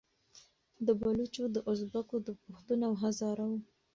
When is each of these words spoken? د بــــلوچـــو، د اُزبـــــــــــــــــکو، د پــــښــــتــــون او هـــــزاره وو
د 0.85 0.87
بــــلوچـــو، 1.01 1.45
د 1.55 1.57
اُزبـــــــــــــــــکو، 1.69 2.15
د 2.27 2.29
پــــښــــتــــون 2.41 2.79
او 2.87 2.93
هـــــزاره 3.01 3.45
وو 3.49 3.57